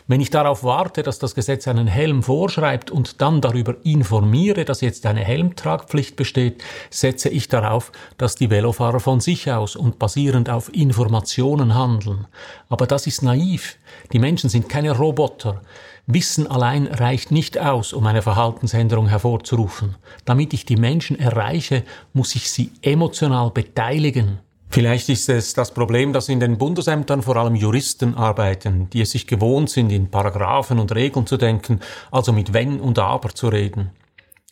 Wenn 0.06 0.20
ich 0.20 0.30
darauf 0.30 0.64
warte, 0.64 1.02
dass 1.02 1.18
das 1.18 1.34
Gesetz 1.34 1.68
einen 1.68 1.86
Helm 1.86 2.22
vorschreibt 2.22 2.90
und 2.90 3.20
dann 3.20 3.40
darüber 3.40 3.76
informiere, 3.84 4.64
dass 4.64 4.80
jetzt 4.80 5.06
eine 5.06 5.24
Helmtragpflicht 5.24 6.16
besteht, 6.16 6.62
setze 6.90 7.28
ich 7.28 7.48
darauf, 7.48 7.92
dass 8.18 8.34
die 8.34 8.50
Velofahrer 8.50 9.00
von 9.00 9.20
sich 9.20 9.50
aus 9.50 9.76
und 9.76 9.98
basierend 9.98 10.50
auf 10.50 10.72
Informationen 10.74 11.74
handeln. 11.74 12.26
Aber 12.68 12.86
das 12.86 13.06
ist 13.06 13.22
naiv. 13.22 13.76
Die 14.12 14.18
Menschen 14.18 14.50
sind 14.50 14.68
keine 14.68 14.92
Roboter. 14.92 15.62
Wissen 16.06 16.46
allein 16.46 16.86
reicht 16.86 17.30
nicht 17.30 17.58
aus, 17.58 17.94
um 17.94 18.06
eine 18.06 18.20
Verhaltensänderung 18.20 19.08
hervorzurufen. 19.08 19.96
Damit 20.26 20.52
ich 20.52 20.66
die 20.66 20.76
Menschen 20.76 21.18
erreiche, 21.18 21.82
muss 22.12 22.34
ich 22.34 22.50
sie 22.50 22.72
emotional 22.82 23.50
beteiligen. 23.50 24.40
Vielleicht 24.74 25.08
ist 25.08 25.28
es 25.28 25.54
das 25.54 25.72
Problem, 25.72 26.12
dass 26.12 26.28
in 26.28 26.40
den 26.40 26.58
Bundesämtern 26.58 27.22
vor 27.22 27.36
allem 27.36 27.54
Juristen 27.54 28.16
arbeiten, 28.16 28.90
die 28.90 29.02
es 29.02 29.12
sich 29.12 29.28
gewohnt 29.28 29.70
sind, 29.70 29.92
in 29.92 30.10
Paragraphen 30.10 30.80
und 30.80 30.92
Regeln 30.92 31.28
zu 31.28 31.36
denken, 31.36 31.78
also 32.10 32.32
mit 32.32 32.52
Wenn 32.52 32.80
und 32.80 32.98
Aber 32.98 33.28
zu 33.28 33.46
reden. 33.46 33.90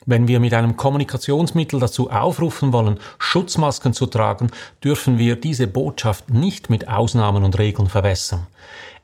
Wenn 0.06 0.28
wir 0.28 0.38
mit 0.38 0.54
einem 0.54 0.76
Kommunikationsmittel 0.76 1.80
dazu 1.80 2.08
aufrufen 2.08 2.72
wollen, 2.72 3.00
Schutzmasken 3.18 3.94
zu 3.94 4.06
tragen, 4.06 4.52
dürfen 4.84 5.18
wir 5.18 5.34
diese 5.34 5.66
Botschaft 5.66 6.30
nicht 6.30 6.70
mit 6.70 6.86
Ausnahmen 6.86 7.42
und 7.42 7.58
Regeln 7.58 7.88
verwässern. 7.88 8.46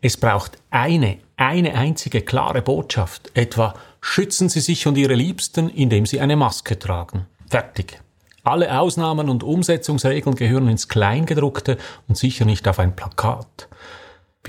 Es 0.00 0.16
braucht 0.16 0.58
eine, 0.70 1.18
eine 1.36 1.74
einzige 1.74 2.20
klare 2.20 2.62
Botschaft, 2.62 3.32
etwa 3.34 3.74
schützen 4.00 4.48
Sie 4.48 4.60
sich 4.60 4.86
und 4.86 4.96
Ihre 4.96 5.14
Liebsten, 5.14 5.68
indem 5.68 6.06
Sie 6.06 6.20
eine 6.20 6.36
Maske 6.36 6.78
tragen. 6.78 7.26
Fertig. 7.50 7.98
Alle 8.44 8.78
Ausnahmen 8.78 9.28
und 9.28 9.42
Umsetzungsregeln 9.42 10.36
gehören 10.36 10.68
ins 10.68 10.88
Kleingedruckte 10.88 11.76
und 12.08 12.16
sicher 12.16 12.44
nicht 12.44 12.66
auf 12.68 12.78
ein 12.78 12.96
Plakat. 12.96 13.68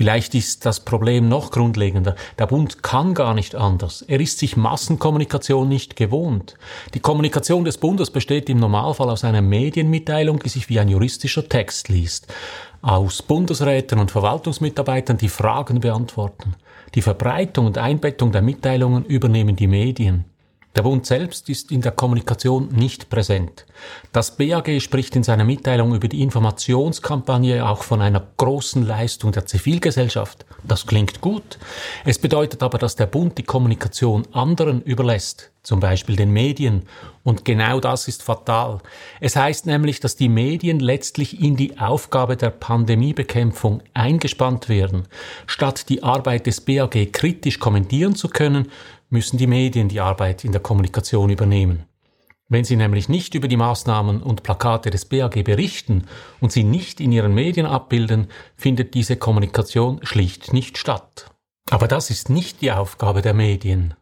Vielleicht 0.00 0.34
ist 0.34 0.64
das 0.64 0.80
Problem 0.80 1.28
noch 1.28 1.50
grundlegender. 1.50 2.14
Der 2.38 2.46
Bund 2.46 2.82
kann 2.82 3.12
gar 3.12 3.34
nicht 3.34 3.54
anders. 3.54 4.00
Er 4.00 4.18
ist 4.18 4.38
sich 4.38 4.56
Massenkommunikation 4.56 5.68
nicht 5.68 5.94
gewohnt. 5.94 6.54
Die 6.94 7.00
Kommunikation 7.00 7.66
des 7.66 7.76
Bundes 7.76 8.10
besteht 8.10 8.48
im 8.48 8.60
Normalfall 8.60 9.10
aus 9.10 9.24
einer 9.24 9.42
Medienmitteilung, 9.42 10.38
die 10.38 10.48
sich 10.48 10.70
wie 10.70 10.80
ein 10.80 10.88
juristischer 10.88 11.46
Text 11.46 11.90
liest. 11.90 12.32
Aus 12.80 13.20
Bundesräten 13.20 13.98
und 13.98 14.10
Verwaltungsmitarbeitern, 14.10 15.18
die 15.18 15.28
Fragen 15.28 15.80
beantworten. 15.80 16.54
Die 16.94 17.02
Verbreitung 17.02 17.66
und 17.66 17.76
Einbettung 17.76 18.32
der 18.32 18.40
Mitteilungen 18.40 19.04
übernehmen 19.04 19.54
die 19.54 19.66
Medien. 19.66 20.29
Der 20.76 20.82
Bund 20.82 21.04
selbst 21.04 21.48
ist 21.48 21.72
in 21.72 21.80
der 21.80 21.90
Kommunikation 21.90 22.68
nicht 22.68 23.10
präsent. 23.10 23.66
Das 24.12 24.36
BAG 24.36 24.80
spricht 24.80 25.16
in 25.16 25.24
seiner 25.24 25.42
Mitteilung 25.42 25.94
über 25.94 26.06
die 26.06 26.22
Informationskampagne 26.22 27.68
auch 27.68 27.82
von 27.82 28.00
einer 28.00 28.24
großen 28.36 28.86
Leistung 28.86 29.32
der 29.32 29.46
Zivilgesellschaft. 29.46 30.46
Das 30.62 30.86
klingt 30.86 31.20
gut. 31.20 31.58
Es 32.04 32.18
bedeutet 32.18 32.62
aber, 32.62 32.78
dass 32.78 32.94
der 32.94 33.06
Bund 33.06 33.36
die 33.36 33.42
Kommunikation 33.42 34.28
anderen 34.32 34.80
überlässt, 34.82 35.49
zum 35.62 35.80
Beispiel 35.80 36.16
den 36.16 36.30
Medien. 36.30 36.82
Und 37.22 37.44
genau 37.44 37.80
das 37.80 38.08
ist 38.08 38.22
fatal. 38.22 38.80
Es 39.20 39.36
heißt 39.36 39.66
nämlich, 39.66 40.00
dass 40.00 40.16
die 40.16 40.28
Medien 40.28 40.80
letztlich 40.80 41.40
in 41.40 41.56
die 41.56 41.78
Aufgabe 41.78 42.36
der 42.36 42.50
Pandemiebekämpfung 42.50 43.82
eingespannt 43.94 44.68
werden. 44.68 45.06
Statt 45.46 45.88
die 45.88 46.02
Arbeit 46.02 46.46
des 46.46 46.60
BAG 46.60 47.12
kritisch 47.12 47.58
kommentieren 47.58 48.14
zu 48.14 48.28
können, 48.28 48.68
müssen 49.10 49.38
die 49.38 49.46
Medien 49.46 49.88
die 49.88 50.00
Arbeit 50.00 50.44
in 50.44 50.52
der 50.52 50.60
Kommunikation 50.60 51.30
übernehmen. 51.30 51.84
Wenn 52.48 52.64
sie 52.64 52.76
nämlich 52.76 53.08
nicht 53.08 53.36
über 53.36 53.46
die 53.46 53.56
Maßnahmen 53.56 54.22
und 54.22 54.42
Plakate 54.42 54.90
des 54.90 55.04
BAG 55.04 55.44
berichten 55.44 56.06
und 56.40 56.50
sie 56.50 56.64
nicht 56.64 57.00
in 57.00 57.12
ihren 57.12 57.32
Medien 57.32 57.64
abbilden, 57.64 58.26
findet 58.56 58.94
diese 58.94 59.16
Kommunikation 59.16 60.00
schlicht 60.02 60.52
nicht 60.52 60.76
statt. 60.76 61.30
Aber 61.70 61.86
das 61.86 62.10
ist 62.10 62.28
nicht 62.28 62.60
die 62.60 62.72
Aufgabe 62.72 63.22
der 63.22 63.34
Medien. 63.34 63.94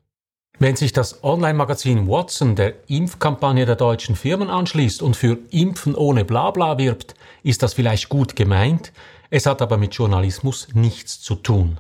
Wenn 0.61 0.75
sich 0.75 0.93
das 0.93 1.23
Online-Magazin 1.23 2.09
Watson 2.09 2.57
der 2.57 2.75
Impfkampagne 2.89 3.65
der 3.65 3.77
deutschen 3.77 4.17
Firmen 4.17 4.51
anschließt 4.51 5.03
und 5.03 5.17
für 5.17 5.39
Impfen 5.51 5.95
ohne 5.95 6.25
Blabla 6.25 6.79
wirbt, 6.79 7.15
ist 7.45 7.63
das 7.63 7.75
vielleicht 7.75 8.09
gut 8.09 8.35
gemeint, 8.35 8.93
es 9.31 9.47
hat 9.47 9.63
aber 9.63 9.77
mit 9.77 9.95
Journalismus 9.95 10.67
nichts 10.75 11.21
zu 11.21 11.37
tun. 11.37 11.79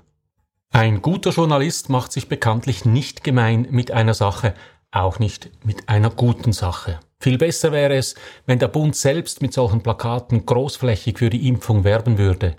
Ein 0.71 1.03
guter 1.03 1.31
Journalist 1.31 1.89
macht 1.89 2.13
sich 2.13 2.29
bekanntlich 2.29 2.85
nicht 2.85 3.25
gemein 3.25 3.67
mit 3.71 3.91
einer 3.91 4.15
Sache, 4.15 4.55
auch 4.93 5.19
nicht 5.19 5.51
mit 5.65 5.89
einer 5.89 6.11
guten 6.11 6.53
Sache. 6.53 7.01
Viel 7.19 7.37
besser 7.37 7.73
wäre 7.73 7.97
es, 7.97 8.15
wenn 8.47 8.61
der 8.61 8.69
Bund 8.69 8.95
selbst 8.95 9.43
mit 9.43 9.53
solchen 9.53 9.83
Plakaten 9.83 10.47
großflächig 10.47 11.19
für 11.19 11.31
die 11.31 11.49
Impfung 11.49 11.83
werben 11.83 12.17
würde, 12.17 12.55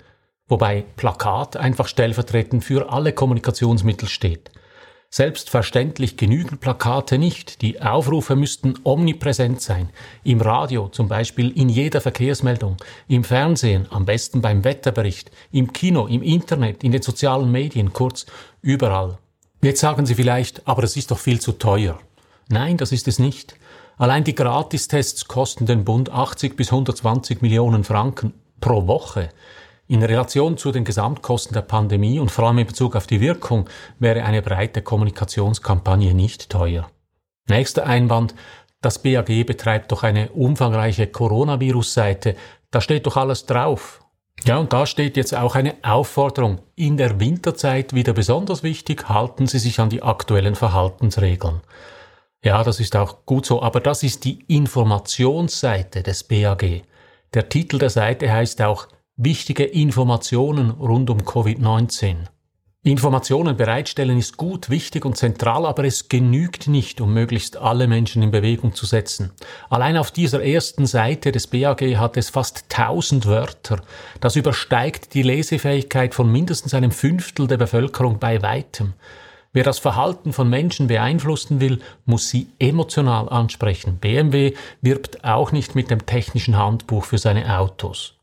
wobei 0.49 0.83
Plakat 0.97 1.55
einfach 1.55 1.87
stellvertretend 1.87 2.65
für 2.65 2.91
alle 2.91 3.13
Kommunikationsmittel 3.13 4.09
steht. 4.09 4.51
Selbstverständlich 5.11 6.17
genügen 6.17 6.59
Plakate 6.59 7.17
nicht. 7.17 7.63
Die 7.63 7.81
Aufrufe 7.81 8.35
müssten 8.35 8.75
omnipräsent 8.83 9.59
sein. 9.59 9.89
Im 10.23 10.39
Radio 10.39 10.87
zum 10.87 11.07
Beispiel 11.07 11.49
in 11.49 11.67
jeder 11.67 11.99
Verkehrsmeldung, 11.99 12.77
im 13.07 13.23
Fernsehen, 13.23 13.87
am 13.89 14.05
besten 14.05 14.41
beim 14.41 14.63
Wetterbericht, 14.63 15.31
im 15.51 15.73
Kino, 15.73 16.05
im 16.05 16.21
Internet, 16.21 16.83
in 16.83 16.91
den 16.91 17.01
sozialen 17.01 17.51
Medien, 17.51 17.91
kurz 17.91 18.27
überall. 18.61 19.17
Jetzt 19.63 19.81
sagen 19.81 20.05
Sie 20.05 20.13
vielleicht, 20.13 20.67
aber 20.67 20.83
das 20.83 20.95
ist 20.95 21.09
doch 21.09 21.17
viel 21.17 21.41
zu 21.41 21.53
teuer. 21.53 21.99
Nein, 22.47 22.77
das 22.77 22.91
ist 22.91 23.07
es 23.07 23.17
nicht. 23.17 23.55
Allein 23.97 24.23
die 24.23 24.35
Gratistests 24.35 25.27
kosten 25.27 25.65
den 25.65 25.85
Bund 25.85 26.11
80 26.11 26.55
bis 26.55 26.67
120 26.71 27.41
Millionen 27.41 27.83
Franken 27.83 28.33
pro 28.61 28.85
Woche. 28.85 29.29
In 29.91 30.03
Relation 30.03 30.55
zu 30.55 30.71
den 30.71 30.83
Gesamtkosten 30.85 31.55
der 31.55 31.63
Pandemie 31.63 32.19
und 32.19 32.29
vor 32.29 32.45
allem 32.45 32.59
in 32.59 32.67
Bezug 32.67 32.95
auf 32.95 33.07
die 33.07 33.21
Wirkung 33.21 33.67
wäre 33.97 34.23
eine 34.23 34.43
breite 34.43 34.83
Kommunikationskampagne 34.83 36.13
nicht 36.13 36.51
teuer. 36.51 36.91
Nächster 37.47 37.87
Einwand. 37.87 38.35
Das 38.81 39.01
BAG 39.01 39.47
betreibt 39.47 39.91
doch 39.91 40.03
eine 40.03 40.29
umfangreiche 40.29 41.07
Coronavirus-Seite. 41.07 42.35
Da 42.69 42.81
steht 42.81 43.07
doch 43.07 43.17
alles 43.17 43.47
drauf. 43.47 44.05
Ja, 44.45 44.57
und 44.57 44.73
da 44.73 44.85
steht 44.85 45.17
jetzt 45.17 45.33
auch 45.35 45.55
eine 45.55 45.73
Aufforderung. 45.81 46.59
In 46.75 46.95
der 46.95 47.19
Winterzeit 47.19 47.95
wieder 47.95 48.13
besonders 48.13 48.61
wichtig, 48.61 49.09
halten 49.09 49.47
Sie 49.47 49.57
sich 49.57 49.79
an 49.79 49.89
die 49.89 50.03
aktuellen 50.03 50.53
Verhaltensregeln. 50.53 51.61
Ja, 52.43 52.63
das 52.63 52.79
ist 52.79 52.95
auch 52.95 53.25
gut 53.25 53.47
so, 53.47 53.63
aber 53.63 53.79
das 53.79 54.03
ist 54.03 54.23
die 54.23 54.45
Informationsseite 54.47 56.03
des 56.03 56.25
BAG. 56.25 56.83
Der 57.33 57.49
Titel 57.49 57.79
der 57.79 57.89
Seite 57.89 58.31
heißt 58.31 58.61
auch 58.61 58.87
wichtige 59.21 59.65
Informationen 59.65 60.69
rund 60.71 61.09
um 61.09 61.19
Covid-19. 61.19 62.15
Informationen 62.83 63.57
bereitstellen 63.57 64.17
ist 64.17 64.37
gut, 64.37 64.69
wichtig 64.69 65.03
und 65.03 65.17
zentral, 65.17 65.65
aber 65.65 65.83
es 65.83 66.07
genügt 66.07 66.69
nicht, 66.69 67.01
um 67.01 67.13
möglichst 67.13 67.57
alle 67.57 67.89
Menschen 67.89 68.23
in 68.23 68.31
Bewegung 68.31 68.73
zu 68.73 68.85
setzen. 68.85 69.31
Allein 69.69 69.97
auf 69.97 70.11
dieser 70.11 70.41
ersten 70.41 70.85
Seite 70.85 71.33
des 71.33 71.47
BAG 71.47 71.81
hat 71.97 72.15
es 72.15 72.29
fast 72.29 72.63
1000 72.69 73.25
Wörter. 73.25 73.81
Das 74.21 74.37
übersteigt 74.37 75.13
die 75.13 75.23
Lesefähigkeit 75.23 76.15
von 76.15 76.31
mindestens 76.31 76.73
einem 76.73 76.91
Fünftel 76.91 77.47
der 77.47 77.57
Bevölkerung 77.57 78.19
bei 78.19 78.41
weitem. 78.41 78.93
Wer 79.51 79.65
das 79.65 79.79
Verhalten 79.79 80.31
von 80.31 80.49
Menschen 80.49 80.87
beeinflussen 80.87 81.59
will, 81.59 81.79
muss 82.05 82.29
sie 82.29 82.47
emotional 82.57 83.27
ansprechen. 83.27 83.97
BMW 83.97 84.53
wirbt 84.81 85.25
auch 85.25 85.51
nicht 85.51 85.75
mit 85.75 85.91
dem 85.91 86.05
technischen 86.05 86.55
Handbuch 86.55 87.03
für 87.03 87.17
seine 87.17 87.59
Autos. 87.59 88.18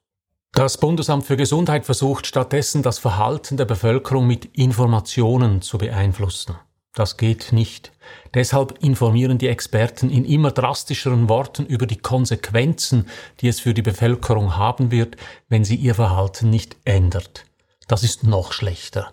Das 0.56 0.78
Bundesamt 0.78 1.26
für 1.26 1.36
Gesundheit 1.36 1.84
versucht 1.84 2.26
stattdessen, 2.26 2.82
das 2.82 2.98
Verhalten 2.98 3.58
der 3.58 3.66
Bevölkerung 3.66 4.26
mit 4.26 4.46
Informationen 4.56 5.60
zu 5.60 5.76
beeinflussen. 5.76 6.56
Das 6.94 7.18
geht 7.18 7.52
nicht. 7.52 7.92
Deshalb 8.32 8.82
informieren 8.82 9.36
die 9.36 9.48
Experten 9.48 10.08
in 10.08 10.24
immer 10.24 10.50
drastischeren 10.50 11.28
Worten 11.28 11.66
über 11.66 11.86
die 11.86 11.98
Konsequenzen, 11.98 13.06
die 13.42 13.48
es 13.48 13.60
für 13.60 13.74
die 13.74 13.82
Bevölkerung 13.82 14.56
haben 14.56 14.90
wird, 14.90 15.18
wenn 15.50 15.62
sie 15.62 15.76
ihr 15.76 15.94
Verhalten 15.94 16.48
nicht 16.48 16.78
ändert. 16.86 17.44
Das 17.86 18.02
ist 18.02 18.24
noch 18.24 18.54
schlechter. 18.54 19.12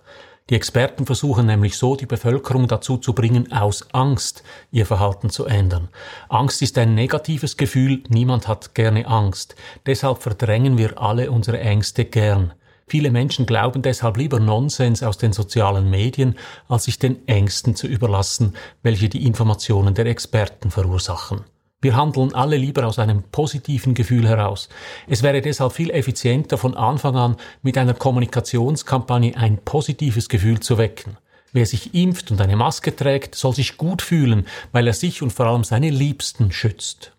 Die 0.50 0.56
Experten 0.56 1.06
versuchen 1.06 1.46
nämlich 1.46 1.78
so, 1.78 1.96
die 1.96 2.06
Bevölkerung 2.06 2.68
dazu 2.68 2.98
zu 2.98 3.14
bringen, 3.14 3.52
aus 3.54 3.94
Angst 3.94 4.44
ihr 4.72 4.86
Verhalten 4.86 5.30
zu 5.30 5.46
ändern. 5.46 5.88
Angst 6.28 6.62
ist 6.62 6.78
ein 6.78 6.96
negatives 6.96 7.56
Gefühl, 7.56 8.04
niemand 8.10 8.50
hat 8.50 8.76
gerne 8.76 9.08
Angst. 9.08 9.56
Deshalb 9.86 10.22
verdrängen 10.22 10.78
wir 10.78 11.02
alle 11.02 11.32
unsere 11.32 11.60
Ängste 11.62 12.04
gern. 12.04 12.54
Viele 12.88 13.10
Menschen 13.10 13.46
glauben 13.46 13.82
deshalb 13.82 14.18
lieber 14.18 14.42
Nonsens 14.42 15.02
aus 15.02 15.18
den 15.18 15.32
sozialen 15.32 15.90
Medien, 15.90 16.36
als 16.68 16.84
sich 16.84 17.00
den 17.00 17.26
Ängsten 17.28 17.76
zu 17.76 17.88
überlassen, 17.88 18.54
welche 18.82 19.08
die 19.08 19.26
Informationen 19.26 19.94
der 19.94 20.08
Experten 20.08 20.70
verursachen. 20.70 21.46
Wir 21.84 21.98
handeln 21.98 22.34
alle 22.34 22.56
lieber 22.56 22.88
aus 22.88 22.98
einem 22.98 23.24
positiven 23.24 23.94
Gefühl 23.94 24.26
heraus. 24.26 24.70
Es 25.06 25.22
wäre 25.22 25.42
deshalb 25.42 25.74
viel 25.74 25.90
effizienter 25.90 26.58
von 26.58 26.78
Anfang 26.78 27.18
an 27.18 27.36
mit 27.62 27.78
einer 27.78 27.94
Kommunikationskampagne 27.94 29.36
ein 29.36 29.58
positives 29.58 30.30
Gefühl 30.30 30.62
zu 30.62 30.78
wecken. 30.78 31.18
Wer 31.52 31.66
sich 31.66 31.94
impft 31.94 32.32
und 32.32 32.40
eine 32.40 32.56
Maske 32.56 32.96
trägt, 32.96 33.36
soll 33.36 33.54
sich 33.54 33.76
gut 33.76 34.02
fühlen, 34.02 34.48
weil 34.72 34.88
er 34.88 34.94
sich 34.94 35.22
und 35.22 35.34
vor 35.34 35.48
allem 35.48 35.66
seine 35.66 35.90
Liebsten 35.90 36.54
schützt. 36.54 37.12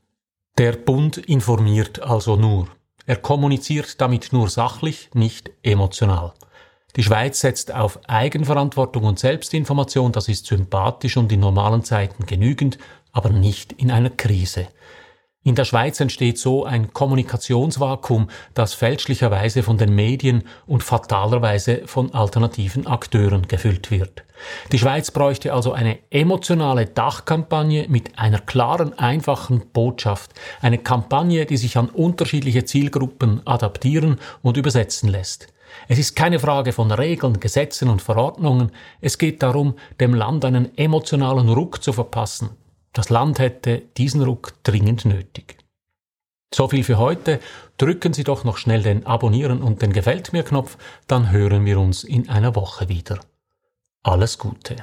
Der 0.57 0.73
Bund 0.73 1.19
informiert 1.19 2.01
also 2.01 2.37
nur. 2.37 2.69
Er 3.05 3.17
kommuniziert 3.17 4.01
damit 4.01 4.33
nur 4.33 4.49
sachlich, 4.49 5.11
nicht 5.13 5.51
emotional. 5.63 6.33
Die 6.97 7.03
Schweiz 7.03 7.41
setzt 7.41 7.75
auf 7.75 7.99
Eigenverantwortung 8.09 9.05
und 9.05 9.19
Selbstinformation, 9.19 10.13
das 10.13 10.29
ist 10.29 10.47
sympathisch 10.47 11.19
und 11.19 11.31
in 11.33 11.41
normalen 11.41 11.85
Zeiten 11.85 12.25
genügend, 12.25 12.79
aber 13.15 13.31
nicht 13.31 13.73
in 13.73 13.91
einer 13.91 14.11
Krise. 14.11 14.69
In 15.47 15.55
der 15.55 15.67
Schweiz 15.67 16.01
entsteht 16.01 16.39
so 16.39 16.65
ein 16.65 16.95
Kommunikationsvakuum, 16.95 18.31
das 18.55 18.73
fälschlicherweise 18.73 19.63
von 19.63 19.77
den 19.77 19.95
Medien 19.95 20.45
und 20.67 20.83
fatalerweise 20.83 21.83
von 21.85 22.15
alternativen 22.15 22.87
Akteuren 22.87 23.47
gefüllt 23.47 23.91
wird. 23.91 24.25
Die 24.73 24.79
Schweiz 24.79 25.11
bräuchte 25.11 25.53
also 25.53 25.73
eine 25.73 25.99
emotionale 26.09 26.87
Dachkampagne 26.87 27.87
mit 27.89 28.19
einer 28.19 28.39
klaren, 28.39 28.99
einfachen 28.99 29.67
Botschaft. 29.71 30.33
Eine 30.63 30.79
Kampagne, 30.79 31.45
die 31.45 31.59
sich 31.59 31.77
an 31.77 31.91
unterschiedliche 31.91 32.65
Zielgruppen 32.65 33.47
adaptieren 33.47 34.21
und 34.41 34.57
übersetzen 34.57 35.11
lässt. 35.11 35.49
Es 35.89 35.99
ist 35.99 36.17
keine 36.17 36.39
Frage 36.39 36.73
von 36.73 36.91
Regeln, 36.91 37.39
Gesetzen 37.39 37.91
und 37.91 38.01
Verordnungen. 38.01 38.73
Es 39.03 39.19
geht 39.19 39.43
darum, 39.43 39.75
dem 40.01 40.15
Land 40.15 40.47
einen 40.47 40.77
emotionalen 40.79 41.51
Ruck 41.51 41.83
zu 41.83 41.93
verpassen, 41.93 42.51
das 42.95 43.11
Land 43.11 43.39
hätte 43.39 43.83
diesen 43.99 44.23
Ruck 44.23 44.55
dringend 44.63 45.05
nötig. 45.05 45.59
So 46.55 46.69
viel 46.69 46.85
für 46.85 46.99
heute. 46.99 47.41
Drücken 47.77 48.13
Sie 48.13 48.23
doch 48.23 48.45
noch 48.45 48.57
schnell 48.57 48.83
den 48.83 49.05
Abonnieren 49.05 49.61
und 49.61 49.83
den 49.83 49.93
Gefällt 49.93 50.33
mir 50.33 50.45
Knopf, 50.45 50.79
dann 51.09 51.33
hören 51.33 51.65
wir 51.67 51.81
uns 51.81 52.05
in 52.05 52.29
einer 52.29 52.55
Woche 52.55 52.89
wieder. 52.89 53.19
Alles 54.05 54.39
Gute. 54.39 54.77